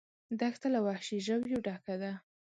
[0.39, 2.11] دښته له وحشي ژویو ډکه ده.